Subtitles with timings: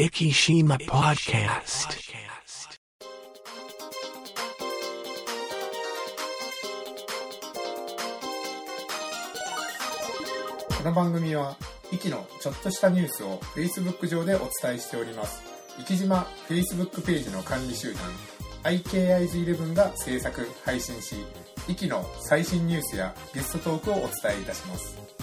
[0.00, 1.90] Ikishima Podcast.
[10.78, 11.54] この番組は、
[11.92, 15.42] イキのちょっとしたニュースを Facebook 上でお伝えしております。
[15.86, 18.02] 生島 Facebook ページの管理集団、
[18.62, 21.16] IKIG11 が制作、配信し、
[21.68, 25.19] イキの最新ニュースやゲストトークをお伝えいたします。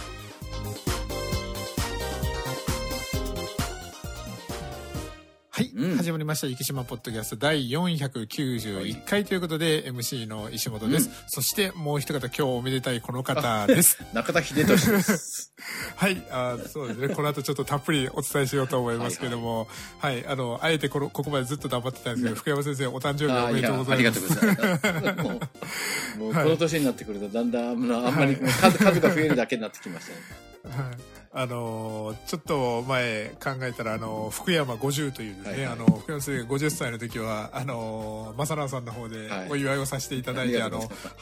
[5.58, 6.46] はい、うん始まりました。
[6.46, 11.10] 生島ポッドキャスト第491回ということで、MC の石本です。
[11.26, 13.98] そしてもう一方、今日おめでたいこの方です。
[14.14, 15.52] 中田秀俊です。
[15.98, 17.10] はい、あーそうですね。
[17.10, 19.68] この後ちょっとたっぷりお伝えしようと思いますけども、
[19.98, 23.96] はいあの、あえてこの、ここまでずっと黙ってたんですけど、福山先生、お誕生日おめでとうございます。
[23.96, 25.24] ありがとうございます。
[26.20, 30.78] もう、もうこの年になってくると、だんだん、あんまり、数が増えるだけになってきましたね。
[30.84, 35.74] はいあのーちょっと前考えたら、あのー福山50というですね、はいはい。
[35.74, 39.50] あのー福山先生が50歳の時は、あのー、正直さんの方ではい。
[39.52, 41.14] お祝いをさせていただいて、あのありがとうござい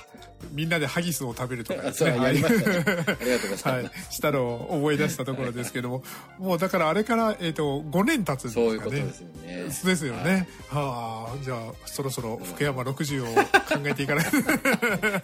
[0.52, 2.18] みんなでハギスを食べるとかですね。
[2.18, 2.76] やりましたね。
[2.86, 6.04] ありがとうござはいいます。、したのを思い出したところですけども、
[6.38, 8.66] もうだからあれから、えっ、と、5年経つんですかね。
[8.68, 9.64] そういうことですよね。
[9.64, 10.48] ですよね。
[10.70, 13.44] はあ、じゃあ、そろそろ福山 60を考
[13.84, 14.26] えていかない。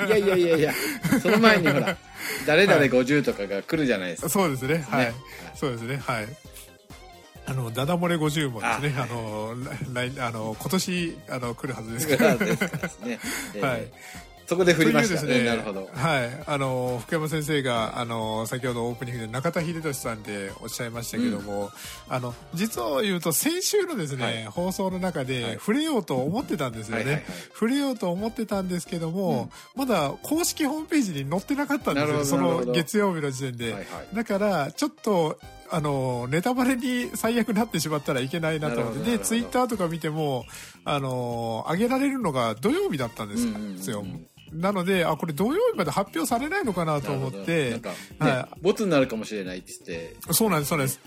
[0.07, 0.73] いやいやいやいや、
[1.21, 1.97] その前にほら、
[2.45, 4.29] 誰々50とかが来るじゃないですか。
[4.29, 4.85] そうですね。
[4.89, 5.05] はい。
[5.05, 5.13] はい
[5.55, 5.97] そうですね。
[5.97, 6.27] はい。
[7.45, 9.55] あの、ダダ漏れ50もですね、あ,、あの、
[9.93, 12.61] 来、あの、今年、あの、来るはずですからです
[13.03, 13.19] ね。
[13.55, 13.91] えーはい。
[14.51, 15.49] そこで振りましたというですね。
[15.49, 15.89] なるほど。
[15.93, 16.43] はい。
[16.45, 21.71] あの、福山先生が、あの、先ほどオープニングで中田秀俊さんでおっしゃいましたけども、
[22.09, 27.03] あの、実を言うと先週のですね、はい放送の中で、はい触れようと思ってたんですよね。
[27.03, 32.25] はいはいはい触れようと思ってたんですけども、まだ公式ホームページに載ってなかったんですよ。
[32.25, 33.65] その月曜日の時点で。
[33.65, 40.43] はいはいだから、ちょっと、あの、ネタバレに最悪なってしまったらいけないなと思って、で、ツイッターとか見ても、
[40.83, 43.45] あの、上げられるのが土曜日だったんです
[43.89, 44.01] よ。
[44.01, 50.99] うんうんうんうんなので、あ、これ土曜日まで発表されないのかなと思ってほど、なんか、はね、ボツになるかもしれないって言って、そうなんです、そうなんです。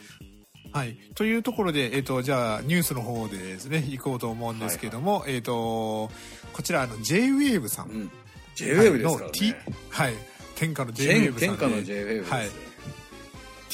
[0.72, 0.96] はい。
[1.14, 6.10] というところで、えっ、と、じゃあ、ニュースの方でですね、行こうと思うんですけども、えっ、と、
[6.52, 7.91] こちら、あの、J-Wave さん。
[7.91, 8.10] うん。
[8.56, 9.64] J-Wave ですからの T ね。
[9.90, 10.14] はい。
[10.56, 11.46] 天下の天 J-Wave さんで。
[11.46, 12.34] 天下の J-Wave ですよ。
[12.34, 12.48] はい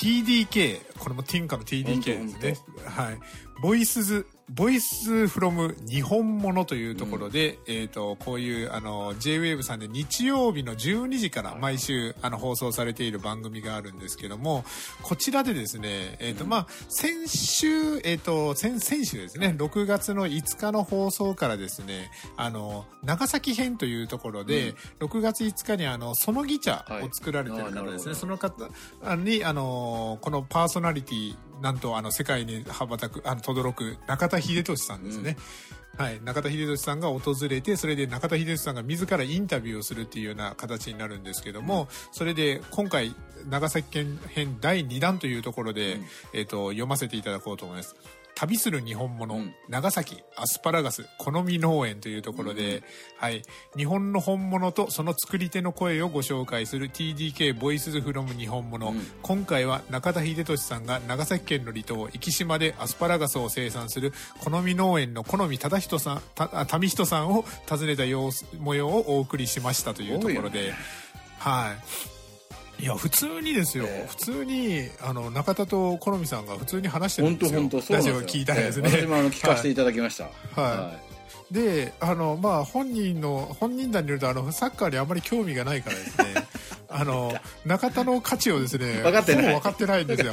[0.00, 2.86] TDK、これも天下の TDK ですね。
[2.86, 3.18] はい。
[3.62, 14.64] ボイスズ、ボイスフロム日本物というところで、えっ、と、こういう、あの、J-Wave さんで日曜日の12時から毎週、あの、放送されている番組があるんですけども、
[15.02, 28.16] こちらでですね、えっ、と、まあ、先週、えっ、と、先、先週ですね、6月の5日の放送からですね、あの、長崎編というところで、6月5日にあの、そのぎ茶を作られてる方ですね、はい。
[28.16, 28.68] その方
[29.14, 35.36] に、あの、このパーソナリティ、なんと、あの、世界に羽ばたく、あの、轟く、中田秀俊さんですね。
[35.96, 36.20] はい。
[36.22, 43.14] 中田秀俊さんが訪れて、それで中田秀俊さんが自らインタビューをするっていうような形になるんですけども、それで、今回、
[43.48, 46.00] 長崎県編第2弾というところで、
[46.32, 47.96] えっ、と、読ませていただこうと思います。
[48.40, 49.54] 旅する日本物、うん。
[49.68, 52.82] 長崎アスパラガス好み農園というところで、
[53.18, 53.42] はい、
[53.76, 59.00] 日本の本物とその作り手の声をご紹介する TDK ボイスズフロム日本物、うん。
[59.20, 70.72] 今回は中田秀俊さんが長崎県の離島壱岐島でアスパラガスを生産する好み農園の好み忠人さんたあ民人さんを訪ねた様子模様をお送りしましたというところで、
[71.38, 72.19] はい
[72.80, 74.08] いや普通にですよ、ええ。
[74.08, 77.60] 普通にあの中田と好みさんが普通に話してるんですよ。
[77.60, 78.20] 本当本当そうなんですよ。
[78.20, 80.60] ラジオを聞いたらですね、ええ私もあの聞かせていただきました。
[80.60, 80.92] は
[81.50, 81.54] い。
[81.54, 86.24] であのまあ本人の本人談によるとあのサッカーにあまり興味がないからですね
[86.92, 87.32] あの
[87.64, 89.54] 中田の価値をですね分かってない。
[89.54, 90.32] 分かってないんですよ。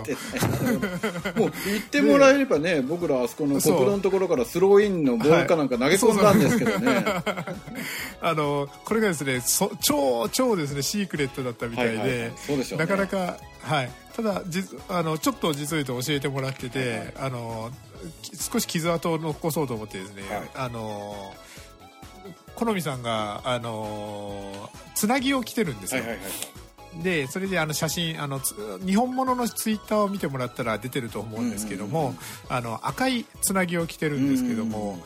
[1.35, 7.05] もう言ってもらえればね、僕らあそこの国道のところからスローインのボールかなんか投げ込んだんですけどね。
[8.21, 12.31] あのこれがですねそ超超ですねシークレットだったみたいで、はいはいはい。
[12.35, 12.85] そうでしょうね。
[12.85, 13.91] なかなかはい。
[14.15, 17.13] ただじあのちょっと実を言うと教えてもらってて、はいはい。
[17.17, 17.71] あの
[18.23, 20.49] き少し傷跡を残そうと思ってですね、はい。
[20.55, 21.35] あの
[22.55, 26.23] 好みさんがあのつなぎを着てるんですよ、はいはいは
[26.99, 27.03] い。
[27.03, 32.15] でそれであの写真あのつ日本物のツイッターを見てもらったら出てると思うんですけども、
[32.49, 34.99] あの赤いつなぎを着てるんですけども、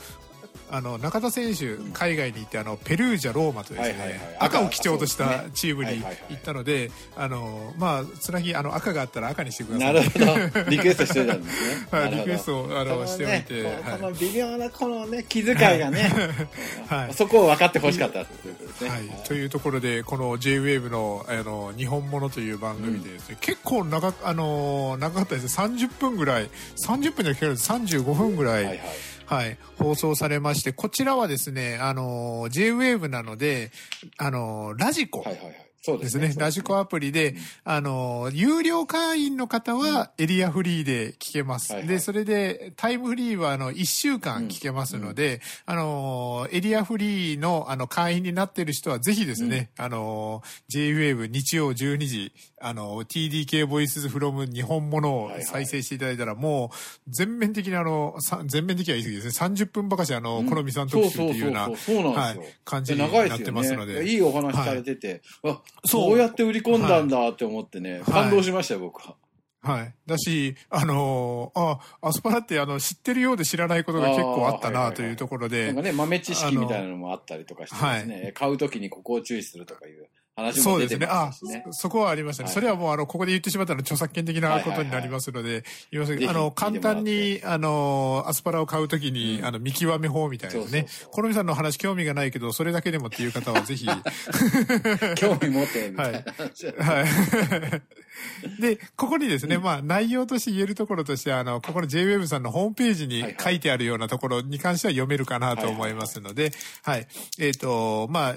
[0.71, 9.85] あの中田選手、海外に行ってあのペルージャローマとですね、赤を基調とし赤たチームに行ったので、あのまあつなぎあの赤があったら赤にしてくださ。
[9.85, 10.19] ないるほ
[10.63, 10.69] ど。
[10.69, 11.87] リクエストしてたんですね。
[11.99, 13.41] はい、リクエストをあのしておい。
[13.41, 16.09] て、この微妙なこのね気遣いがね、
[16.87, 17.13] はい。
[17.13, 25.59] そこを分かってほしかったということですね、はい、というところでこの JWAVE のあの日本物という番組でですね、結構長あの長かったです。
[25.59, 26.49] ね30分ぐらい。
[26.87, 33.71] 30分じゃなくて35分ぐらい、はいはいはい、放送されましてこちらはですねあの JWAVE なので
[34.17, 35.67] あのラジコ、はいはいはい。
[35.83, 36.35] そうでですすね。
[36.37, 41.69] ラジコアプリで、あの、有料会員の方はエリアフリーで聞けます。
[41.87, 52.31] で、それで、タイムフリーは、あの、1週間聞けますので、あの、エリアフリーの、あの、会員になっている人は、ぜひですね、あの、JWAVE 日曜12時、
[52.61, 55.43] あの、TDK ボイスフロム日本ものをはいはい。
[55.43, 56.77] 再生していただいたら、もう、
[57.07, 59.47] 全面的にあの、さ全面的は言い過ぎですね。
[59.47, 62.13] 30分ばかし、あの、好みさん特集っていうような、そうそうそうそう。
[62.13, 64.07] なんはいですよ、感じになってますので。
[64.07, 66.17] いいお話されてて、あそう。
[66.17, 69.15] やって売り込んだんだって思ってね、感動しましたよ僕は。
[69.63, 69.93] はい。
[70.07, 80.07] だし、あのーあ、アスパラってあの、知ってるようで知らないことが結構あったないというところで、なんかね豆知識みたいなのもあったりとかしてですね、買うときにここを注意するとかいう
[80.41, 80.97] 話そうですね。
[80.97, 82.47] も出てまあすしね、そそこはありましたね。
[82.47, 82.53] はい。
[82.53, 86.19] それはもうあの、ここで言ってしまったら著作権的なことになりますので、言いません。
[86.19, 89.45] けど、あの、簡単に、あの、アスパラを買うときに、うん。
[89.45, 90.79] あの、見極め法みたいなですね。
[90.81, 91.11] そうそうそう。
[91.11, 93.85] コロミさんの話興味がないけど、それだけでもっていう方はぜひ、
[95.17, 96.23] 興味持ってみたいな。
[96.37, 97.05] 話、 は
[98.57, 98.61] い。
[98.61, 103.37] で、ここにですね、まあ、内容として言えるところとして、あの、ここの JWEB さんのホームページにはいはい。
[103.39, 106.51] 書いてあるようなところに関しては読めるかなと思いますので、
[106.83, 107.07] はい。
[107.39, 108.35] えっ、と、まあ、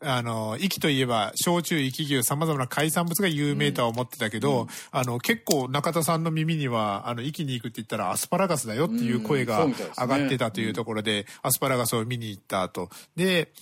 [0.00, 9.66] あの、息といえば、焼酎、息牛、様々な海産物が有名とは思ってたけど、あの、結構中田さんの耳には、あの、息に行くって言ったらアスパラガスだよっていう声うんが
[9.98, 12.88] 上がってたというところで、アスパラガスを見に行った後。
[13.16, 13.52] で、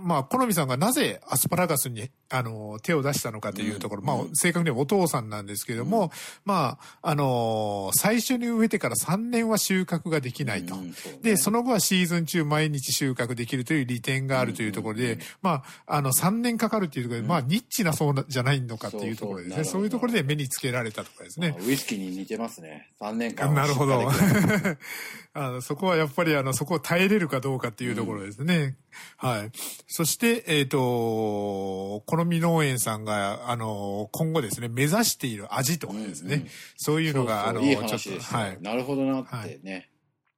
[0.00, 6.10] まあ、好みさんがなぜアスパラガスに、あの、手を出したのかというところ、うんまあ、正確にはお父さんなんですけども、
[6.44, 10.76] まあ、あの最初に植えてから3年は収穫ができないと。
[11.22, 19.64] で、その後はシーズン中毎日収穫できるという利点があるというところで、まあ、あの、3年かかるっていうところで、まあ、ニッチなそうなじゃないのかっていうところですね。
[19.64, 21.66] そういうところで目につけられたとかですねまあ。
[21.66, 24.10] ウイスキーに似てますね3年間 なるほど。
[25.34, 28.76] あのそこはやっぱりあの、そこを耐えれるかどうかっていうところですね。
[29.16, 29.50] はい。
[29.86, 36.34] そして、えっ、と、好み農園さんが、あの、今後ですね、目指している味とかですね。
[36.34, 36.40] うん。
[36.42, 38.58] うんそういうのが、そうそうあの、いいちょっと、はい。
[38.60, 39.90] なるほどなってね、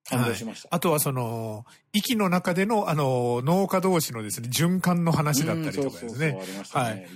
[0.08, 6.38] 感動しました、あとはその、息の中での、あの、農家同士のですね、循環の話だったりとかですうんそうそうそうね。
[6.42, 7.08] ありましたね。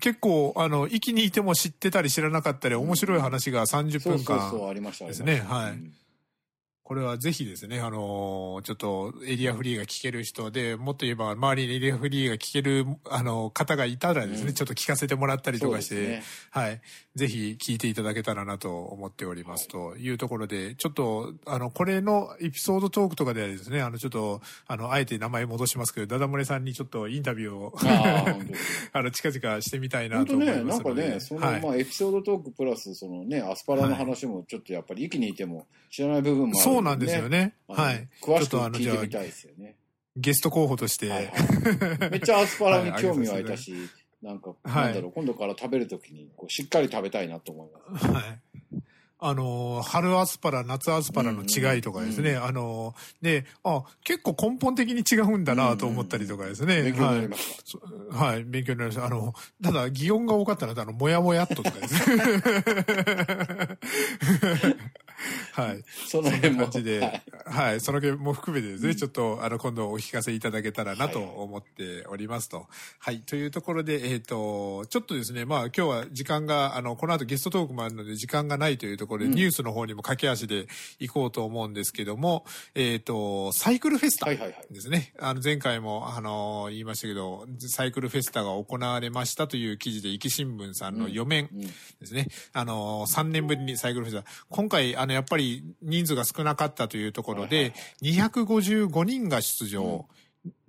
[0.00, 4.50] 結構、あの、息にいても知ってたり知らなかったり、面白い話が30そう分間。
[4.50, 5.06] そうそうありました。
[5.06, 5.40] ですね。
[5.40, 5.70] はい。
[5.70, 5.92] うん
[6.86, 16.80] これはぜひですね、あのーちょっとエリアフリーが聞ける人で、もっと言えば周りにエリアフリーが聞ける、あの、方がいたらですね、うんちょっと聞かせてもらったりとかして、ねはい。
[17.16, 27.74] ぜひ聞いていただけたらなと思っておりますというところで、ちょっと、あの、これのエピソードトークとかではですね、あの、ちょっと、あの、あえて名前戻しますけど、ダダ漏れさんにちょっとインタビューを、
[28.92, 31.08] あ の、近々してみたいなと思いますなんかので。
[31.10, 37.28] ね、その、はいまあ、エピソードトークプラス、そのね、アスパラの話もちょっとやっぱり、息にいても知らない部分もあるそうなんですよ。
[37.28, 37.54] ね。
[37.68, 38.08] はい。
[38.22, 39.76] 詳しく聞いてみたいですよね。
[40.16, 41.08] ゲスト候補として、
[42.10, 43.74] めっちゃアスパラに興味湧いたし、
[44.22, 48.06] なんか、はいなんだろう、今度から食べるときに、こう、しっかり食べたいなと思います。
[48.06, 48.40] はい。
[49.18, 52.32] あのー、春アスパラ、夏アスパラの違いとかですね。
[52.32, 56.82] うんあのー、で、あ、結構根本的に違うんだなと思ったりとかですね。
[56.82, 57.62] 勉強にはいなりました。
[57.64, 57.80] そ
[58.10, 59.06] はい、勉強になりました。
[59.06, 59.32] あの、
[59.62, 62.22] ただ、擬音が多かったので、あの、もやもやっととかですね。
[66.06, 66.22] はい。
[66.22, 66.62] その辺も。
[66.64, 72.66] 感じで、はいはい、その件も含めてですね、ちょっと、あの、今度お聞かせいただけたらなと思っておりますと。
[72.98, 80.66] はい、というところで、えっ、と、ちょっとですね、まあ、今日は時間が、あの、この後ゲストトークもあるので、時間がないというところで、うんニュースの方にも駆け足で
[80.98, 84.26] 行こうと思うんですけども、えっ、と、サイクルフェスタ。
[84.26, 85.12] ですね。
[85.18, 91.70] あの、前回も、あの、言いましたけど、サイクルフェスタが行われましたという記事で、壱岐新聞さんの4面うんで
[92.04, 92.28] すね。
[92.52, 94.30] あの、3年ぶりにサイクルフェスタ。
[94.48, 95.62] 今回、あの、やっぱり
[95.96, 97.72] 人数が少なかったというところで、
[98.02, 100.06] 255人が出場。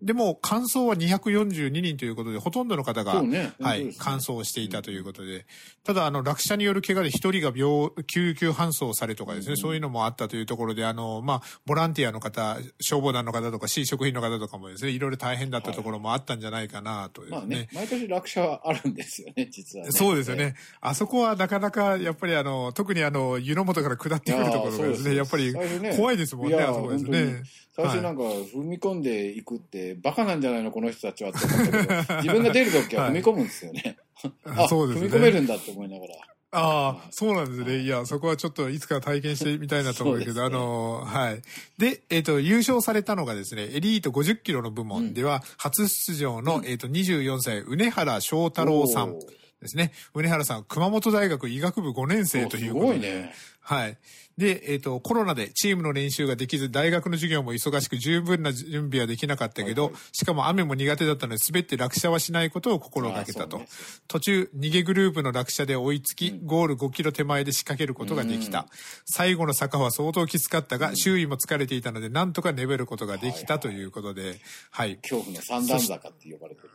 [0.01, 5.47] でも、完走は242人ということで、ほとんどの方が、ねはい、本当ですね完走していたということで、
[5.83, 17.37] ただ、あの、落車による怪我で一人が病、救急搬送されとかですね、そういうのもあったというところで、あの、まあ、ボランティアの方、消防団の方とか、市職員の方とかもですね、いろいろ大変だったところもあったんじゃないかなとですね。
[17.37, 19.91] まあね、毎年落車はあるんですよね、実は、ね。
[19.91, 20.53] そうですよね。
[20.79, 25.53] あそこはなかなか、やっぱりあの、特にあの、湯の本から下ってくるところがですね、いややっぱり
[25.95, 27.43] 怖いですもんね、あそこですね。
[27.77, 33.97] 最初なんか踏み込んでいくって、バカなんじゃないの、この人たちはって思ったけど、 自分が出るときは踏み込むんですよね。
[34.45, 36.13] あ、そうですね踏み込めるんだって思いながら。
[36.51, 37.79] ああ、そうなんですね。
[37.79, 41.41] いや、そこはちょっといつか体験してみたいなと思うけど、ねあの、はい。
[41.77, 49.91] で、えっ、と、優勝されたのがですね、エリート50キロの部門では、初出場の、えっ、と、24歳、梅原翔太郎さんですね。
[50.13, 52.93] 梅原さん、熊本大学医学部5年生ということで。
[52.93, 53.33] すごいね。
[53.59, 53.97] はい。
[54.37, 63.57] で、えっ、と、コロナでチームの練習ができず、大学の授業も忙しく十分な準備はできなかったけど、はいはしかも雨も苦手だったので、滑って落車はしないことを心がけたと。
[63.57, 63.67] ね
[64.07, 68.67] 途中、逃げグループの落車で追いつき、ゴール5キロ手前で仕掛けることができた。
[69.05, 74.39] 最後の坂は相当きつかったが、周囲も疲れていたので、なんとか粘ることができたということで、
[74.69, 74.97] はい。
[74.97, 76.69] 恐怖の三段坂って呼ばれてる。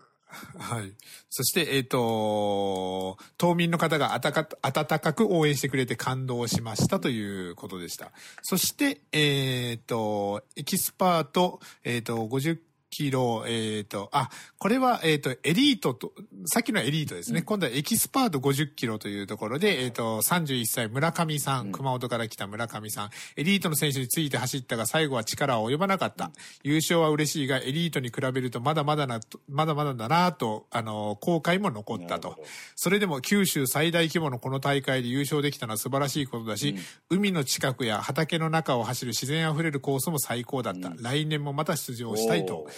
[0.59, 0.93] はい。
[1.31, 8.12] そして、えっ、と、島民の方があたか温かく応援してくれて感動しましたということでした。
[8.43, 12.59] そして、えっ、と、エキスパート、えっ、と、50
[12.93, 16.13] キロ、えっ、と、あ、これは、えっ、と、エリートと、
[16.45, 17.41] さっきのエリートですね。
[17.41, 26.33] 今度はエキスパート50キロというところで、えっ、と、31歳村上さん、熊本から来た村上さん、エリートの選手について走ったが最後は力は及ばなかった。
[26.63, 32.37] 優勝は嬉しいが、エリートに比べるとまだまだな、まだまだだなと、あの、後悔も残ったと。
[32.77, 36.77] それでも九州最大規模のこの大会で優勝できたのは素晴らしいことだし、
[37.09, 40.93] 海の近くや畑の中を走る自然あふれるコースも最高だった。
[41.01, 42.69] 来年もまた出場したいと。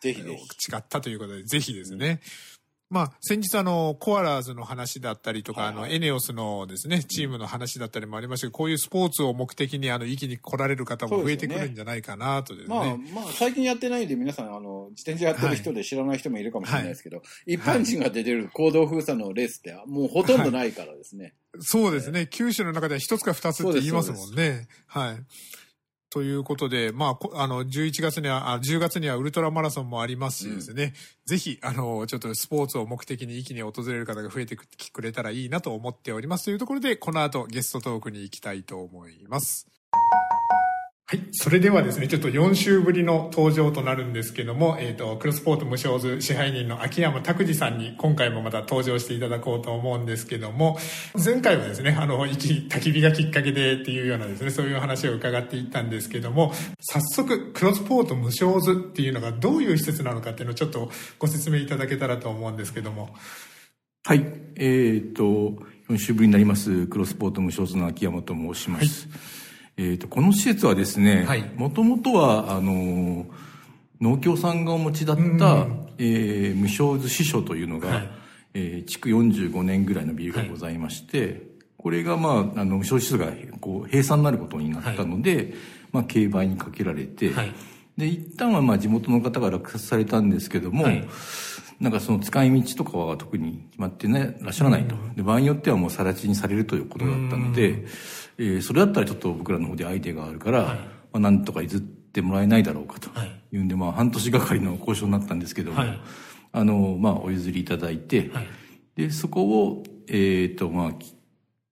[0.00, 0.70] ぜひぜひ。
[0.70, 2.20] 誓ったということで、ぜひですね。
[2.90, 12.74] まあ、先日あの、コアラーズの話だったりとか、あの、エネオスのですね、チームの話だったりもありましたけど、こういうスポーツを目的にあの、域に来られる方も増えてくるんじゃないかなとですね。
[12.74, 21.34] まあ、まあ、最近やってないんで、皆さん、あの、自転車やってる人で知らない人もいるかもしれないですけど、一般人が出てる行動封鎖のレースって、もうほとんどないからですね。
[21.60, 22.26] そうですね。
[22.26, 24.66] 九州の中では一つか二つって言いますもんね。
[24.88, 25.16] はい。
[26.10, 30.92] ということで、まあこ、あの、11月には、あ10月にはウルトラマラソンもありますしですね、
[31.24, 36.46] ぜひ、あの、ちょっとスポーツを目的に一気に訪れる方が増えてくれたらいいなと思っております。
[36.46, 39.68] というところで、この後ゲストトークに行きたいと思います。
[41.10, 41.22] はい。
[41.32, 50.78] それではですね、ちょっと4週ぶりの登場となるんですけども、えっ、と、クロスポート無償図支配人の秋山拓司さんに今回もまた登場していただこうと思うんですけども、
[51.14, 63.16] 前回はですね、あの、一焚き火がきっかけでっていうようなですね、そういう話を伺っていったんですけども、早速、クロスポート無償図っていうのがどういう施設なのかっていうのをちょっとご説明いただけたらと思うんですけども。
[64.04, 64.24] はい。
[64.54, 65.24] えっ、と、
[65.88, 69.08] 4週ぶりになります、クロスポート無償図の秋山と申します。
[69.82, 73.26] えっ、と、この施設はですねはい、もともとは、あの、
[73.98, 78.10] 農協さんがお持ちだった、えー無償図支所というのが、はい。
[78.52, 85.54] えー築45年ぐらいのビルがございまして、これが、まあ、あの、無償支所が、こう、閉鎖になることになったので、
[85.92, 87.52] まあ、競売にかけられて、はい。
[87.96, 91.08] で、一旦は、まあ、地元の方が落札されたんですけども、はい。
[91.80, 94.94] なんかその使い道とかは特に決まってね、らっしゃらないと。
[95.16, 97.86] で、場合によってはもう更地にされるということだったので、
[98.40, 100.76] えーそれだったらちょっと僕らの方でアイデアがあるから、ま
[101.14, 103.40] あ、なんとか譲ってもらえないだろうかとはい。
[103.52, 106.00] いうんで、まあ、半年がかりの交渉になったんですけども、はい。
[106.52, 108.46] あの、まあ、お譲りいただいて、はい。
[108.96, 111.14] で、そこを、えっ、と、まあ、き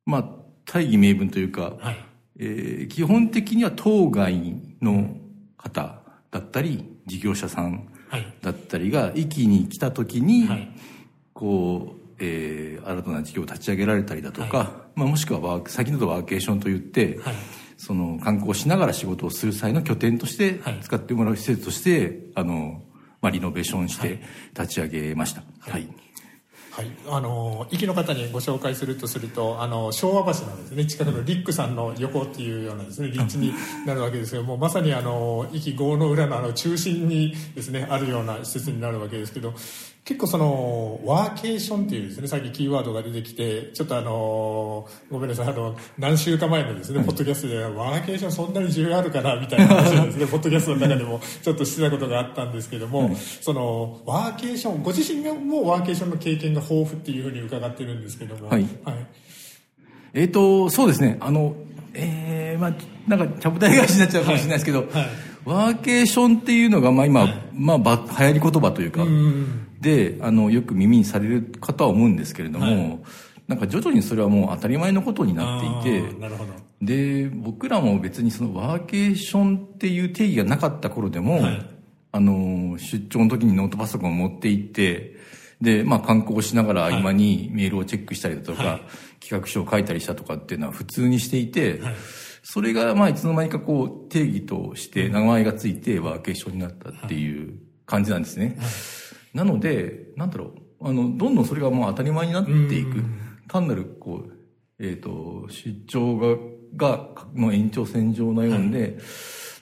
[0.04, 0.24] まあ、
[0.66, 1.96] 大義名分というか、はい。
[2.40, 5.16] えー基本的には当該の
[5.56, 8.34] 方だったり、事業者さんはい。
[8.42, 10.70] だったりが、域に来た時に、はい。
[11.32, 17.34] こう、えー新たな事業を立ち上げられたりだとか、まあ、もしくはワーク、先ほどワーケーションと言って、はい。
[17.76, 20.80] その観光しながら仕事をする際の拠点としてはい。
[20.80, 22.82] 使ってもらう施設として、あの、
[23.20, 24.20] まあ、リノベーションして
[24.58, 25.42] 立ち上げました。
[25.60, 25.88] はい。
[26.78, 30.86] はい、あの駅の方にご紹介するとするとあの昭和橋のですね。
[30.86, 33.52] 近くのリックさんの横っていうようなですね立地に
[33.84, 39.54] なるわけですけどもまさにあの駅郷の裏のあの中心にですねあるような施設になるわけですけど
[40.08, 58.66] 結構そのワーケーションっていうですねさっきキーワードが出てきてちょっとあのごめんなさいあの何週間前のですね、ポッドキャストでワーケーションそんなに重要あるかなみたいな話をですね ポッドキャストの中でもちょっとしてたことがあったんですけども、そのワーケーションご自身がもうワーケーションの経験が豊富っていうふうに伺ってるんですけどもはい。
[60.14, 61.18] えっ、と、そうですね。
[61.20, 61.54] あの、
[61.92, 62.74] えー、まあ、
[63.06, 69.06] なんか、ちゃぶ台返しになっちゃうかもしれないですけど、はいワーケーションっていうのが、まあ今、まあば、流行り言葉というか、
[69.80, 73.04] で、あの、よく耳にされるかとは思うんですけれども、
[73.46, 76.02] なんか徐々にそれはもう当たり前のことになっていて。
[76.82, 81.40] で、僕らも別にそのワーケーションっていう定義がなかった頃でも、
[82.12, 85.16] あの、出張の時にノートパソコンを持って行って、
[85.60, 88.80] で、まあ観光しながら合間にメールをチェックしたりだとか、
[89.20, 91.80] 企画書を書いたりしたとかっていうのは普通にしていて、
[92.50, 98.58] それがまあいつの間にかこう定義として名前がついてワーケーションになったっていう感じなんですね。
[99.34, 103.04] なので、なんだろう、あの、どんどんそれがもう当たり前になっていく。
[103.48, 104.32] 単なるこう、
[104.78, 106.38] えっ、と、出張が、
[106.74, 108.96] が、の延長線上のようで、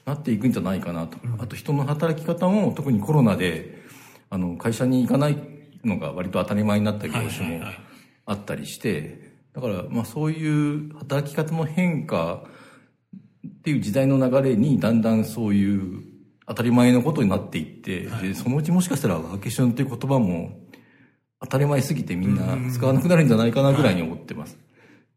[0.05, 1.19] なっていくんじゃないかなと。
[1.41, 3.83] あと人の働き方も特にコロナで、
[4.31, 5.37] あの、会社に行かない
[5.85, 7.65] のが割と当たり前になった業種も
[8.27, 12.45] あったりして、だから、まあそういう働き方の変化
[13.47, 16.03] っていう時代の流れにだんだんそういう
[16.47, 20.61] 当たり前のことになっていって、で、そのうちもしかしたらワーケーションっていう言葉も
[21.41, 24.57] 当たり前すぎてみんな使わなくなるんじゃないかなぐらいに思ってます。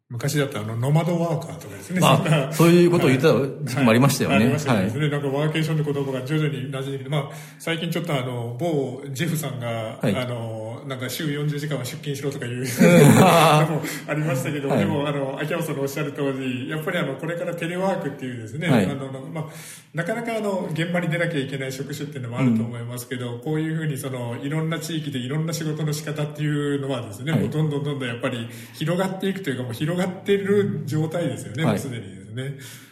[0.10, 2.00] 昔だったらあの、ノマドワーカーとかですね。
[2.04, 3.34] あそういうことを言ってた
[3.64, 4.36] 時期もありましたよね。
[4.38, 4.84] ありましたよね。
[4.86, 4.92] はい。
[4.92, 10.16] それでなんかワーケーションって言葉が徐々に馴染んできて、まあ、最近ちょっとあの、某ジェフさんが、はい。
[10.16, 14.80] あの、なんか週40時間は出勤しろとかいうのもありましたけど、はい。
[14.80, 18.86] でもあの、秋山さんのおっしゃる通り、やっぱりあの、これからテレワークっていうですね、はい。
[18.86, 19.46] あの、まあ、
[19.94, 27.50] なかなかあの、現場に出なきゃいけない職種っていうのもあると思いますけど、こういうふうにその、いろんな地域でいろんな仕事の仕方っていうのはですね、はい。
[27.50, 31.74] どんどんどんどんやっぱり広がっていくというか、もう広がってる状態ですよね、はい。
[31.74, 32.89] もうすでにですね。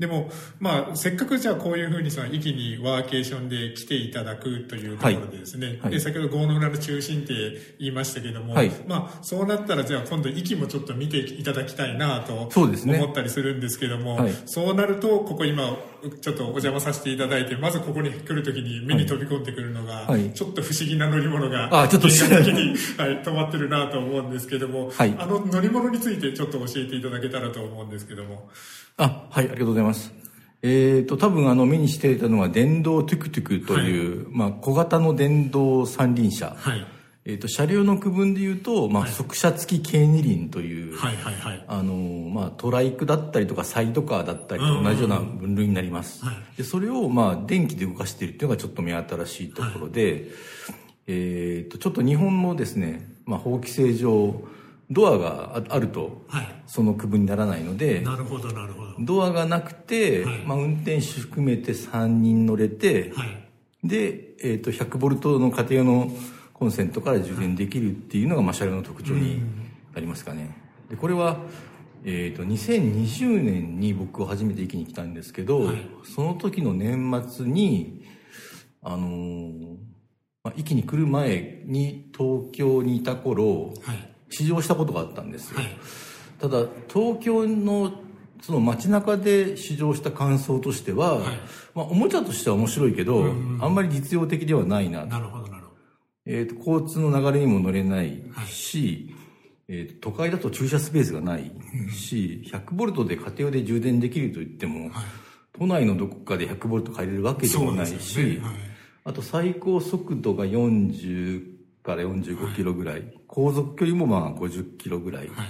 [0.00, 5.92] でも、まあ、せっかくじゃあこういうふうにその、一気にワーケーションで来ていただくというところでですね、はい。
[5.92, 7.34] で、先ほど郷の浦の中心って
[7.78, 8.70] 言いましたけども、はい。
[8.88, 12.98] まあ、そうなったらじゃあ今度、息もちょっと見ていただきたいなとそうですね。
[12.98, 14.32] 思ったりするんですけども、はい。
[14.46, 15.76] そうなると、ここ今、
[16.22, 20.32] ちょっとお邪魔させていただいて、まずここに来るときに目に飛び込んでくるのが、はい。
[20.32, 25.14] ちょっと不思議な乗り物が、あちょっと的に、はい、止まってるなと思うんですけども、はい。
[25.18, 28.48] あの乗り物についてちょっと教えていただけたらと思うんですけども。
[29.00, 30.12] あ、はい、ありがとうございます。
[30.62, 36.54] えっ、と、多分あの目にしていたのは電動トゥクトゥクという、まあ小型の電動三輪車。
[36.56, 36.86] はい。
[37.24, 41.64] えっ、と、車両の区分で言うと、まあ速車付き軽二輪という、はいはいはい。
[41.66, 41.94] あの
[42.30, 46.22] まあ、トライクだったりとかサイドカーだったりと同じような分類になります、
[46.56, 50.28] でそれを、まあ、電気で動かしているっていうのがちょっと目新しいところで、
[51.06, 54.42] えー、とちょっと日本のですね、まあ、法規制上
[54.90, 56.62] ドアがああるとはい。
[56.66, 58.94] その区分にならないのでなるほどなるほど。
[59.00, 63.48] ドアがなくて、はいまあ、運転手含めて3人乗れて、はい。
[63.82, 66.12] で、えー、と100ボルトの家庭用の
[66.52, 69.42] コンセントから充電できるっていうのが、まあ、車両の特徴に
[69.94, 70.56] なりますかね。
[70.90, 71.38] でこれは、
[72.04, 78.04] えー、と2020年に僕は初めて駅に来たんですけど、はいその時の年末に、
[78.82, 79.76] あのー
[80.42, 84.09] まあ、駅に来る前に東京にいた頃はい。
[84.30, 85.60] 試乗したことがあったんですよ。
[85.60, 85.68] はい。
[86.40, 87.92] ただ東京の
[88.42, 91.38] その街中で試乗した感想としては、はい。
[91.74, 95.06] まあ、おもちゃとしては面白いけど、あんまり実用的ではないなと。
[95.08, 95.76] なるほどなるほど。
[96.26, 99.14] えー、と交通の流れにも乗れないし、
[99.68, 101.52] えーと都会だと駐車スペースがない
[101.92, 104.90] し、100ボルトで家庭用で充電できると言っても、
[105.58, 108.40] 都内のどこかで100ボルト借りれるわけでもないし、ね。
[108.40, 108.54] はい。
[109.04, 111.49] あと最高速度が40
[111.82, 115.48] から45キロぐらい、航続距離もまあ50キロぐらい、はい。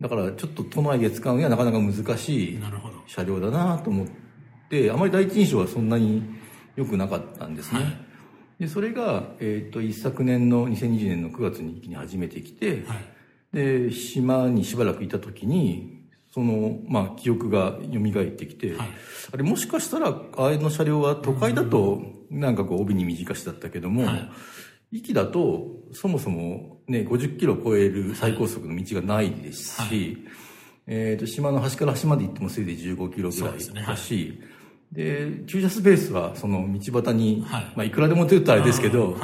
[0.00, 2.60] だからちょっと都内で使うにはなかなか難しい。
[3.06, 4.06] 車両だなと思っ
[4.68, 6.22] てあまり第一印象はそんなに
[6.76, 7.80] 良くなかったんですね、
[8.60, 13.16] でそれが、えー、と一昨年の2020年の9月に一気に始めてきて、はい。
[13.52, 18.88] で島にしばらくいた時にその、まあ、記憶が蘇ってきて、はい。
[19.32, 20.12] あれもしかしたらあ
[20.50, 24.06] の車両は都会だとなんかこう帯に短しだったけども、
[24.92, 30.24] はい駅だとそもそもね50キロ超える最高速の道がないですし、
[30.86, 33.96] えー、と島の端から端まで行ってもせいぜい15キロぐらいそうですねはい。
[33.96, 34.40] だし、
[34.90, 37.72] で駐車スペースはその道端に、はい。
[37.76, 39.16] まあ、いくらでもと言ったらあれですけど、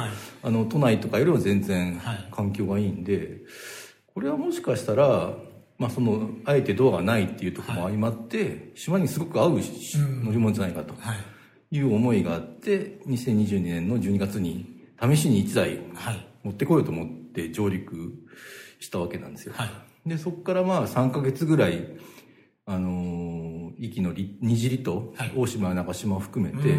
[0.43, 2.27] あの都内とかよりは全然はい。
[2.31, 3.39] 環境がいいんで、
[4.13, 5.33] これはもしかしたら、
[5.77, 11.17] まあ、そのあえてドアがないっていうところも相まって、島にすごく合うし乗り物じゃないかとはい。
[11.71, 16.27] いう思いがあって2022年の12月に試しに1台はい。
[16.43, 18.13] 持ってこようと思って上陸
[18.79, 19.53] したわけなんですよ。
[19.55, 20.09] はい。
[20.09, 21.87] でそこからまあ3ヶ月ぐらい
[22.65, 26.77] あのー壱岐のり二尻とはい大島中島を含めて、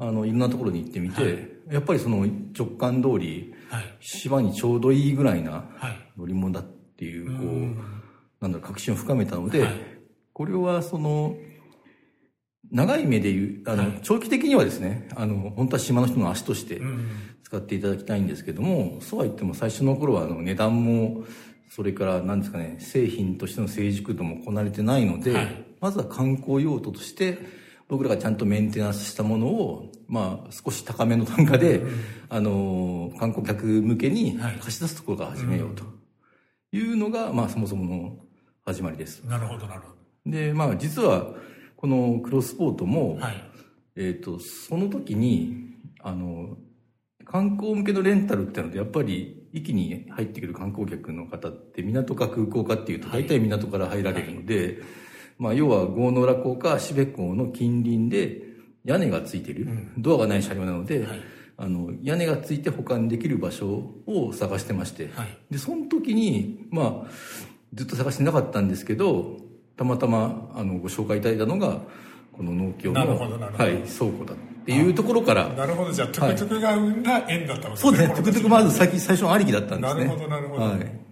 [0.00, 3.96] あのいろんなところに行ってみて、はいやっぱりその直感通りはい。
[4.00, 6.10] 島にちょうどいいぐらいなはい。
[6.18, 9.72] 乗り物だっていうこうなんだろう確信を深めたので、はい
[10.32, 11.36] これはその
[12.72, 17.08] 長い目で言う、あの、はい長期的にはですね、あの、本当は島の人の足としてうん
[17.54, 21.24] 使っていただきたいんですけども、そうは言っても最初の頃はあの値段も、
[21.70, 25.64] それから何ですかね、製品としての成熟度もこなれてないので、はい。
[25.80, 27.38] まずは観光用途として、
[27.88, 31.82] 僕らがちゃんとメンテナンスしたものを、まあ、少し高めの単価で、
[32.28, 34.56] あの、観光客向けにはい。
[34.56, 35.84] 貸し出すところから始めようと
[36.72, 38.16] いうのが、まあ、そもそもの
[38.64, 39.22] 始まりです。
[39.24, 39.88] なるほどなるほ
[40.26, 41.34] で、まあ、実は、
[41.76, 43.44] このクロスポートも、どはい。
[43.96, 45.64] えっ、と、その時に、
[46.00, 46.56] あの、
[47.24, 54.78] 観光向けのレンタルってので、やっぱり、一気に入ってくる観光客の方って、港か空港かっていうと、大体港から入られるので、
[55.38, 58.42] まあ、要は、郷野浦港か芦辺港の近隣で、
[58.84, 61.20] 屋根がついてる、ドアがない車両なので、はい。
[61.56, 65.38] あの、屋根がついて保管できる場所を探してまして、はい。
[65.50, 67.10] で、その時に、まあ、
[67.72, 69.38] ずっと探してなかったんですけど、
[69.76, 71.80] たまたま、あの、ご紹介いただいたのが、
[72.32, 75.92] この農協の、はい、倉庫だっていうところから、なるほど。
[75.92, 80.04] じゃあトゥクトゥクが生んだ縁だったわけですそうですね、トゥクトゥクまず先、最初のありきだったんですね。
[80.04, 80.62] なるほどなるほど。
[80.62, 81.03] はい。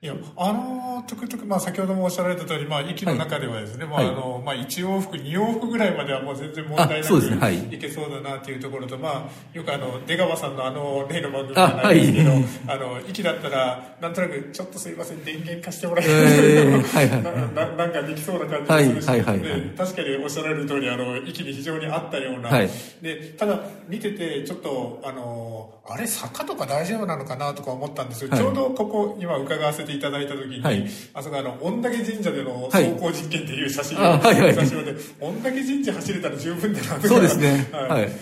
[0.00, 4.06] いや、あのトゥクトゥク、まあ先ほどもおっしゃられた通り、まあ駅の中ではですね、まあはい。
[4.06, 7.36] あの、まあ1往復、2往復ぐらいまではもう全然問題なくね。
[7.36, 7.58] はい。
[7.74, 11.96] いけそうだなっていうところと、まあよくあの、出川さんのあの例の番組じあゃない。
[11.96, 17.76] ですけど、はいあの、駅だったら、なんとなくちょっとすいません、電源貸してもらええーないはいはい。
[17.76, 19.60] なんかできそうな感じがするし、はいはいはいはい。
[19.62, 22.70] で確かにおっしゃられる通り、あの、駅に非常にあったような、はい。
[23.02, 23.58] で、ただ
[23.88, 28.30] 見てて、ちょっと、あの、あれ、坂とか大丈夫なのかなとか思ったんですよ。
[28.30, 28.38] はい。
[28.38, 30.86] ちょうどここ、今伺わせていただいた時に、はい。
[31.14, 32.84] あそこあの、御嶽神社でのはい。
[32.84, 34.54] 走行実験っていう写真を、あはいはい。
[34.54, 37.68] 写真をで、御嶽神社走れたら十分だなそうですね。
[37.72, 37.88] はい。
[37.88, 38.12] はい。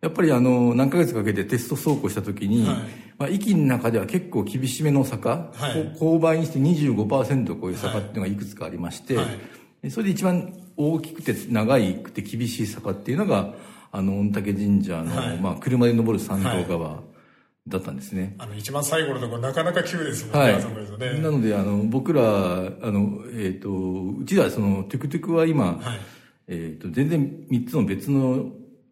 [0.00, 2.76] やっぱりあの、何ヶ月かけてテスト走行した時に、はい。
[3.18, 5.94] まあ、駅の中では結構厳しめの坂、はい。
[5.98, 9.18] こう勾配にして25%を超える坂っていうのがいくつかありまして、
[9.90, 13.52] それで一番大きくて長いくて厳しい坂っていうのが、
[13.92, 17.02] あの、御嶽神社の、はいまあ、車で登る山道側
[17.66, 18.34] だったんですね。
[18.38, 21.14] あの、一番最後のところ、なかなか急ですもんね、はい。
[21.14, 21.20] ね。
[21.20, 22.24] なので、あの、僕ら、あ
[22.90, 26.00] の、えっ、と、うちではその、トゥクトゥクは今、はい
[26.48, 28.50] えっ、と、全然3つの別の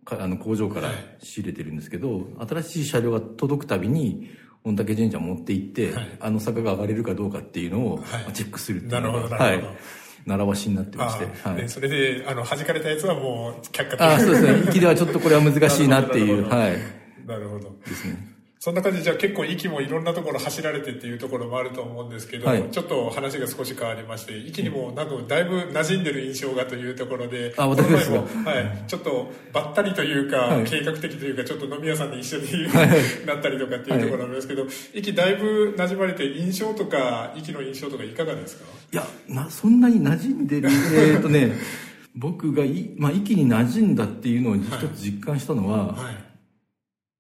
[0.09, 4.31] かあの工場からはい仕入れてるんですけど、新しい車両が届くたびに、
[4.65, 9.79] 御嶽神社持って行って、はいあの坂が上がれるかどうかっていうのを、チェックするっていうなるほどなるほどはい。
[10.27, 11.69] 習わしになってまして、はい。
[11.69, 14.63] それで、あの、弾かれたやつはもう、却下あそうですね。
[14.69, 16.79] 息ではちょっとこれは難しいなっていう、 はい。
[17.27, 17.75] なるほど。
[17.87, 18.38] ですね。
[18.61, 22.69] そんな感じで、じゃあ結構息もいろんなところ走られてっていうところもあると思うんですけど、はい。
[22.73, 28.25] ちょっと話が少し変わりまして、息にもなんかだいぶ馴染んでる印象がというところで、あ私ですも、は
[28.61, 30.65] い、ちょっとばったりというか、はい。
[30.65, 32.47] 計画的というか、ちょっと飲み屋さんで一緒に、
[33.27, 38.65] なったりとかっていうところなんですけど、息だいぶ馴染まれて印象とか、息の印象とかいかがですか？
[38.93, 40.69] いや、な、そんなに馴染んでる。
[41.15, 41.53] えっとね、
[42.17, 46.28] 僕がい、まあ、息に馴染んだっていうのを一つ実感したのは、はい。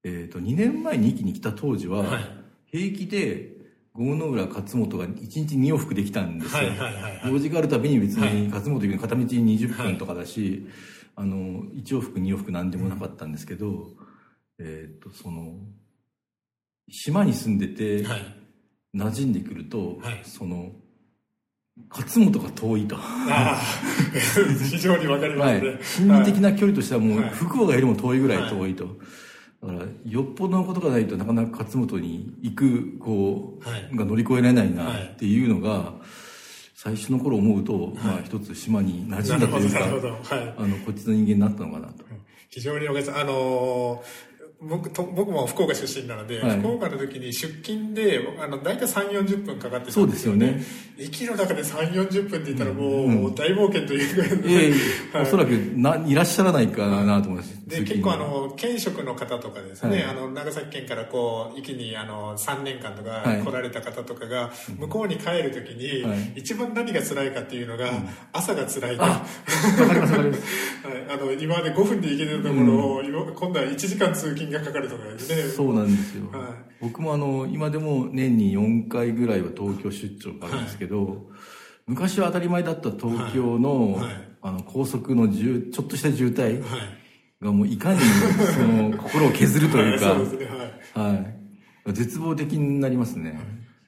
[0.05, 2.39] えっと、2年前に息に来た当時は、はい
[2.71, 3.57] 平気で、
[3.95, 6.59] 郷野浦勝本が1日2往復できたんですよ。
[6.59, 10.67] はいはいはいはい用事があるたびに別はいに勝本行くの片道20分とかだし、
[11.17, 13.89] あの、1往復2往復なんでもなかったんですけど、
[14.59, 15.55] えっと、その、
[16.91, 18.35] 島に住んでて、はい。
[18.95, 20.73] 馴染んでくると、はいその、
[21.91, 22.97] 勝本が遠いと。
[24.71, 26.09] 非常にわかりまはいすね。。
[26.09, 28.99] 心理的な距離としてはもうはい福岡よりも遠いぐらい遠いと。
[29.63, 33.89] だから、よっぽどのことがないとなかなか勝本に行く、こう、はい。
[33.97, 34.75] が乗り越えられないはい。
[34.75, 35.95] なっていうのが、
[36.75, 39.85] 最初の頃思うと、まあ一つ島に馴染んだというか
[40.57, 42.05] あの、こっちの人間になったのかなと。
[42.51, 44.28] 非常におかげさまあのー
[44.61, 46.59] 僕と僕も福岡出身なので、はい。
[46.59, 50.11] 福岡の時に出勤であの大体3 4 0分かかってたんでよね。
[50.11, 50.63] ですすよね。
[50.99, 53.15] 駅の中で3 4 0分って言ったらもう,、うん。
[53.23, 54.75] もう大冒険というか、いえいえ、
[55.17, 55.23] はい。
[55.23, 57.57] おそらくないらっしゃらないかなと思います。
[57.69, 60.03] で結構あの県職の方とかですね、はい。
[60.07, 63.45] あの長崎県からこう一気にあの3年間とかはい。
[63.45, 66.33] 来られた方とかが向こうに帰る時に、はい。
[66.35, 67.93] 一番何が辛いかっていうのが、
[68.33, 69.23] 朝が辛いと、あ
[71.23, 75.43] の今まで5分で行けてるところを、今今度は1時間通勤がかかるとかですね。
[75.51, 76.31] そうなんですよ。
[76.31, 76.53] はい。
[76.81, 81.27] 僕もあの、今でも年に4回ぐらいは東京出張があるんですけど、
[81.87, 84.05] 昔は当たり前だった東京の、はい。
[84.05, 87.45] はいあの高速の渋ちょっとした渋滞はい。
[87.45, 90.59] がもういかにその心を削るというか、はい、そうですね
[90.95, 91.13] はい。
[91.13, 91.15] は
[91.87, 91.93] い。
[91.93, 93.39] 絶望的になりますね。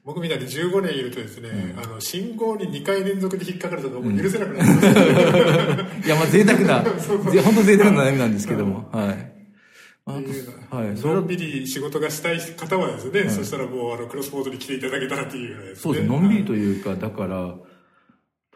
[0.03, 4.87] 僕みたいに15年いるとですね、あの信号に2回連続で引っかかるとかもう許せなくなります、
[6.07, 6.81] いや、まあ贅沢な、
[7.31, 9.30] ぜ本当贅沢な悩みなんですけども、はい。
[10.05, 10.97] はい。
[10.97, 15.75] それはのんびり仕事がしたい方はですね、そしたらもうあのクロスポートに来ていただけたらっていうね。
[15.75, 17.55] そうですね、のんびりというか、だから、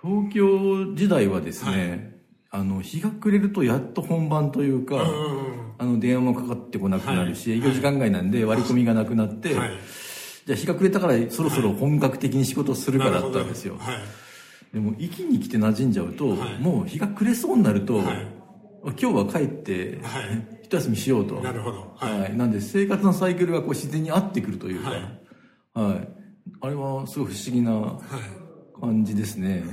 [0.01, 2.15] 東京時代はですね、
[2.51, 5.05] あの日が暮れるとやっと本番というか、
[5.77, 7.59] あの電話もかかってこなくなるし、はい。
[7.59, 9.71] 営業時間外なんで割り込みがなくなって、はい。
[10.45, 13.97] じゃあ日が暮れたからそろそろ本格的に仕事をするからだったんですよ、はい。
[14.73, 16.59] でも息に来て馴染んじゃうと、はい。
[16.59, 18.27] もう日が暮れそうになると、はい。
[18.85, 20.47] 今日は帰って、はい。
[20.53, 21.35] 一休みしようと。
[21.41, 21.93] なるほど。
[21.97, 22.33] ははい。
[22.33, 24.91] いなんで生活のサイクルがこう自然に合ってくるというか、
[25.73, 25.97] ははい。
[25.99, 26.07] い
[26.61, 28.79] あれはすごい不思議なはい。
[28.79, 29.63] 感じですね、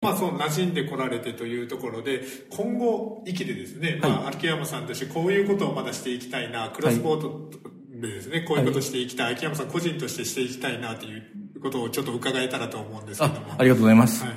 [0.00, 7.50] まあ、そう馴染んでこられてというところで今後生きでですね、まあ、秋山さんとしてこういうことをまだしていきたいなクロスポート
[8.00, 13.54] でですね、こういうことをしていきたい、秋山さん個人としてしていきたいなということをちょっと伺えたらと思うんですけあども。
[13.58, 14.34] ありがとうございます、はい。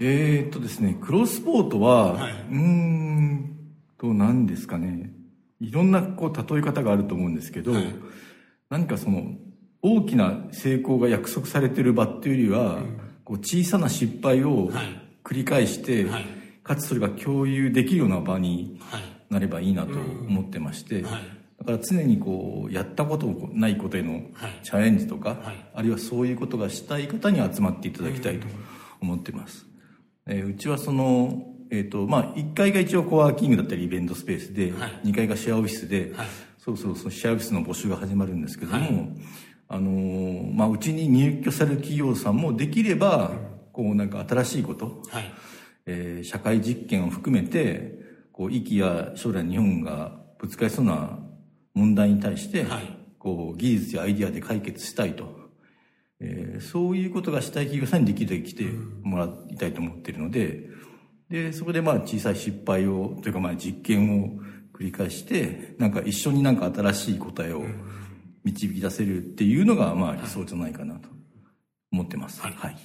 [0.00, 2.32] えー、っとですねクロスポートは、はい。
[2.32, 3.56] うーん
[3.98, 5.12] と何ですかね
[5.60, 7.94] いろんなこう例え方があると思うんですけど、はい。
[8.70, 9.32] 何かその
[9.82, 12.82] 大きな成功が約束されてる場っていうよりは、
[13.24, 15.02] こう小さな失敗をはい。
[15.24, 16.24] 繰り返して、はい。
[16.62, 19.02] かつそれが共有できるような場にはい。
[19.30, 21.22] なればいいなと思ってまして、はい。
[21.58, 24.60] だから常にこうやったことないことへのはい。
[24.62, 25.70] チャレンジとか、はい。
[25.74, 28.46] あるいはそういうことがしたい方に集まっていただきたいと
[29.00, 29.66] 思ってます、
[30.26, 35.00] えーうちはその、えーとまあ、1階が一応コワーキングだったりイベントスペースで、はい。
[35.04, 36.26] 2階がシェアオフィスで、はい。
[36.58, 39.10] そろそろそのシェアオフィスの募集が始まるんですけども、はい。
[39.68, 43.32] あのーまあ、うちに入居される企業さんもできれば、
[43.72, 45.32] こうなんか新しいこと、はい。
[45.86, 47.98] えー社会実験を含めて
[48.32, 51.18] こう息や将来日本がぶつかりそうな
[51.74, 52.98] 問題に対して、はい。
[53.18, 55.36] こう技術やアイディアで解決したいと、
[56.20, 58.64] えーそういうことがしたい企業さんにできるだけ来て
[59.02, 60.77] もらいたいと思っているので
[61.30, 64.28] でそこでまあ小さい失敗をというかまあ実験を
[64.72, 67.64] 繰り返してなんか一緒になんか新しい答えを
[68.44, 71.08] 導き出せるっていうのがまあ理想じゃないかなと
[71.92, 72.40] 思ってます。
[72.40, 72.52] はい。
[72.54, 72.76] はい。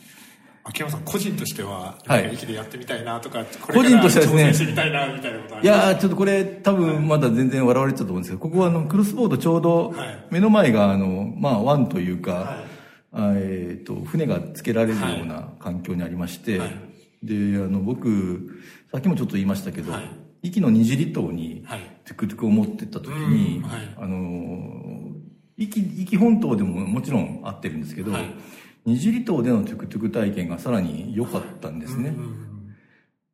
[0.66, 2.30] 秋山さん個人としては、はい。
[2.32, 10.26] 生きでやってみたいなとかこ個人としてはでしてみたいなみたいなことあいりますやーちょっとこれ多分まだ全然笑われてたと思うんですけど、ここはあのクロスボードちょうどはい。
[10.32, 12.74] 目の前があの、まあ湾というか、はい。
[13.16, 16.93] あえっと、船がつけられるような環境にありまして、はい
[17.24, 20.10] で、あの僕、さっきもちょっと言いましたけど、はい。
[20.44, 21.80] 壱岐の二次離島にはい。
[22.04, 23.82] トゥクトゥクを持ってった時に、うんはい。
[23.98, 25.12] あの、
[25.58, 28.26] 壱岐、壱岐本島でももちろん合ってるんですけど、はい。
[28.86, 32.14] 二次離島でのトゥクトゥク体験がさらに良かったんですね。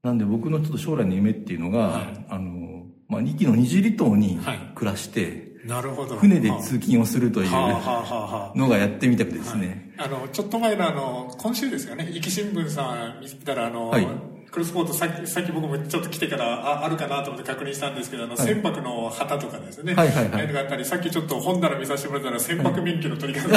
[0.03, 2.25] なんで僕のちょっと将来の夢っていうのが、はい。
[2.29, 4.71] あの、まあ、壱岐の二次離島にはい。
[4.75, 6.15] 暮らして、なるほど。
[6.15, 9.91] 船で通勤をするというのがやってみたくてですね。
[9.97, 12.83] あのちょっと前のあの今週ですよね、壱岐新聞さ
[13.19, 14.07] ん見たらあの、はい。
[14.51, 18.47] クロスポートさっきさっき僕もちょっと来てからああるかなと思って確認したんですけどあの、はい。
[18.47, 20.51] 船舶の旗とかですね、はいはいはい。
[20.51, 23.55] があったりさっきちょっと本棚見させてもらったら船舶免許の取り方、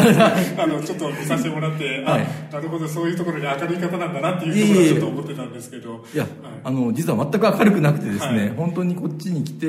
[0.63, 2.27] あのちょっと見させてもらって、はい。
[2.51, 6.05] あなるほどそういうところに明るい方なんだなっていうところはちょっと思ってたんですけど。
[6.13, 6.27] いや、
[6.63, 8.49] あの、実は全く明るくなくてですね、はい。
[8.51, 9.67] 本当にこっちに来て、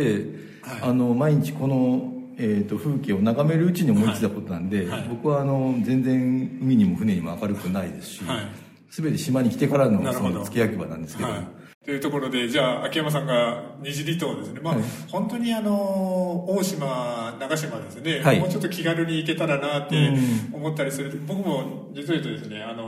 [0.62, 0.82] はい。
[0.82, 5.08] あの、毎日この、えー、と風景を眺めるうちに思いついたことなんで、はい。
[5.10, 8.48] 僕はあの全然海にも船にも明るくないですし、はい。
[8.90, 14.84] 全て島に来てからのその付け焼き場なんですけど、はい、というところでじゃあ秋山さんが虹離島ですね、まあはい。
[15.10, 18.40] 本当にあの大島長島ですね、はい。
[18.40, 20.56] もうちょっと気軽に行けたらなってうん。
[20.56, 21.20] 思ったりする。
[21.26, 22.84] 僕も実を言うとですねあの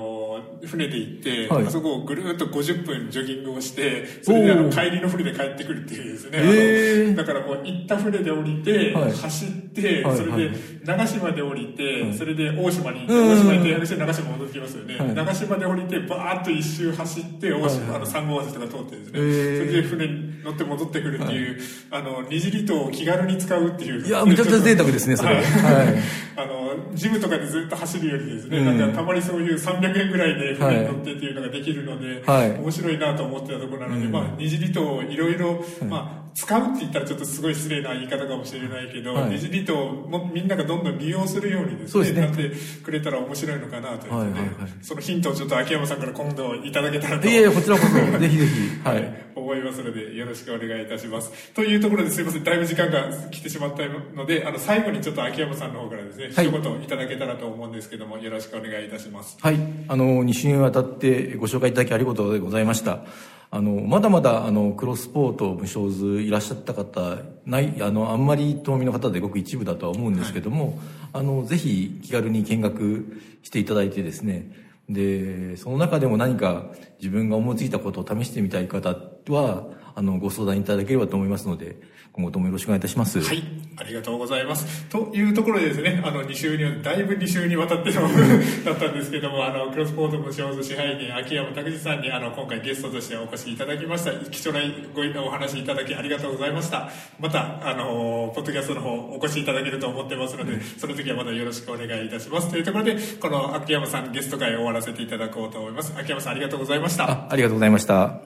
[0.63, 1.67] 船で行って、はい。
[1.67, 9.11] あそこをぐるっと50分ジョギングをしてそれであの帰りの船で帰ってくるっていうですね、だからこう行った船で降りて、はい。
[9.11, 12.13] 走って、はいそれで長島で降りて、はい。
[12.13, 13.31] それで大島に行って、うん。
[13.31, 15.13] 大島に停泊して長島戻ってきますよね、はい。
[15.13, 21.59] 長島で降りてバーッと一周走って大島、あの三号橋とか通ってですね、それで船に乗って戻ってくるっていう、
[21.91, 24.05] あの二次離島を気軽に使うっていう。
[24.05, 25.35] いや、めちゃくちゃ贅沢ですね、それ。
[25.35, 25.43] はい。
[25.43, 25.95] はい。
[26.37, 28.77] あのジムとかでずっと走るよりですね、うん。
[28.77, 32.51] なんかたまにそういう300円ぐらいで船に乗ってっていうのができるので、はい。
[32.51, 34.11] 面白いなと思ってたところなので、うん。
[34.11, 39.31] まあ、二次離島をいろいろ、まあ、使うって言ったらちょっとすごい失礼な言い方かもしれないけど、はい。
[39.31, 42.21] 二次離島をもみんながどんどん利用するようにですねね。
[42.21, 42.51] なって
[42.83, 44.49] くれたら面白いのかなというはいはいはい。
[44.81, 48.79] そのヒントをちょっと秋山さんから今度いただけたらといえいえ、こちらこそ、 ぜひぜひ。
[48.83, 49.25] はい。
[49.45, 51.31] 思いますのでよろしくお願いいたします。
[51.53, 52.43] というところですいません。
[52.43, 56.47] だいぶ時間が来てしまったのであの最後にちょっと秋山さんの方からですね、はい。
[56.47, 59.37] 一言いただけたらと思うんですけどもよろしくお願いいたします。
[59.39, 59.59] はい。
[59.87, 63.05] あの、2週にわたってご紹介いただきありがとうございました。
[63.51, 70.79] あの、まだまだ、あの、クロスポート無償図いらっしゃった方、ない、あの、あんまり遠見の方でごく一部だとは思うんですけども、
[71.13, 76.65] あの、ぜひ気軽に見学していただいてですね、で、その中でも何か
[76.99, 78.95] 自分が思いついたことを試してみたい方
[79.29, 81.77] は、あのご相談いただければと思いますので
[82.15, 83.43] 今後ともよろしくお願いいたしますはい、
[83.75, 84.85] ありがとうございます。
[84.85, 88.03] というところでですね、あの、2週には、だいぶ2週にわたっての
[88.63, 94.13] だったんですけども、あの、クロスポート無償支配人、秋山拓司さんに、あの、今回ゲストとしてお越しいただきました。
[94.29, 94.61] 貴重な
[94.93, 96.89] ごお話いただきありがとうございました。
[97.19, 102.49] また、あの、ポッドキャストの方お越しいただけると思ってますので、その時はまたよろしくお願いいたします。
[102.49, 105.93] というところで、この秋山さんゲスト会を終わらせていただこうと思います。
[105.97, 107.11] 秋山さんありがとうございました。
[107.11, 108.21] あありがとうございました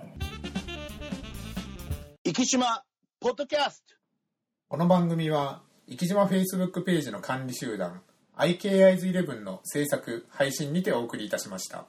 [2.24, 2.84] 生島
[3.22, 3.96] ポッドキャスト
[4.70, 8.02] この番組は、生島 Facebook ページの管理集団、
[8.38, 11.84] IKIs11 の制作、配信にてお送りいたしました。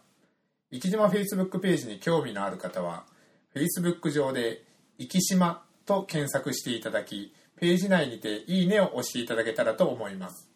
[0.73, 3.05] 生島 Facebook ページに興味のある方は、
[3.55, 4.65] Facebook 上で、
[4.99, 10.51] 生島と検索していただき、ページ内にていいねを押していただけたらと思います。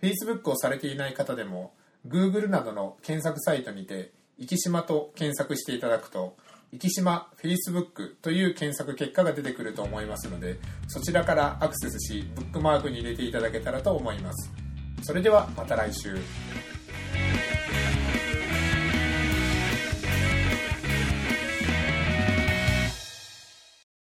[0.00, 1.74] Facebook をされていない方でも、
[2.06, 6.36] Google などの検索サイトにて、生島と検索していただくと、
[6.72, 14.50] 生島 Facebook という検索結果が出てくると思いますので、そちらからアクセスし、ブックマークに入れていただけたらと思います。
[15.02, 16.16] それではまた来週。